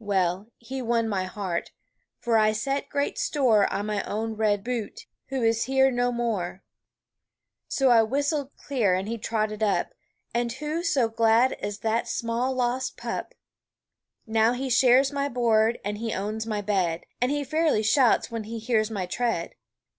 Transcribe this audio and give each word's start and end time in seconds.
Well, 0.00 0.50
he 0.58 0.82
won 0.82 1.08
my 1.08 1.24
heart 1.24 1.70
(for 2.18 2.36
I 2.36 2.52
set 2.52 2.90
great 2.90 3.16
store 3.16 3.66
On 3.72 3.86
my 3.86 4.02
own 4.02 4.34
red 4.34 4.62
Bute, 4.62 5.06
who 5.30 5.42
is 5.42 5.64
here 5.64 5.90
no 5.90 6.12
more) 6.12 6.62
So 7.66 7.88
I 7.88 8.02
whistled 8.02 8.50
clear, 8.56 8.94
and 8.94 9.08
he 9.08 9.16
trotted 9.16 9.62
up, 9.62 9.94
And 10.34 10.52
who 10.52 10.82
so 10.82 11.08
glad 11.08 11.54
as 11.54 11.78
that 11.78 12.06
small 12.08 12.52
lost 12.52 12.98
pup? 12.98 13.34
Now 14.26 14.52
he 14.52 14.68
shares 14.68 15.12
my 15.12 15.30
board, 15.30 15.78
and 15.82 15.96
he 15.96 16.12
owns 16.12 16.44
my 16.46 16.60
bed, 16.60 17.04
And 17.18 17.30
he 17.30 17.42
fairly 17.42 17.82
shouts 17.82 18.30
when 18.30 18.44
he 18.44 18.58
hears 18.58 18.90
my 18.90 19.06
tread. 19.06 19.54